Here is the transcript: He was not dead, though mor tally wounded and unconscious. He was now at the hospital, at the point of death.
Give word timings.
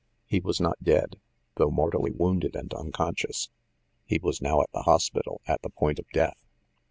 He 0.25 0.39
was 0.39 0.59
not 0.59 0.83
dead, 0.83 1.19
though 1.57 1.69
mor 1.69 1.91
tally 1.91 2.09
wounded 2.09 2.55
and 2.55 2.73
unconscious. 2.73 3.51
He 4.07 4.17
was 4.17 4.41
now 4.41 4.61
at 4.63 4.71
the 4.73 4.81
hospital, 4.81 5.41
at 5.47 5.61
the 5.61 5.69
point 5.69 5.99
of 5.99 6.09
death. 6.11 6.43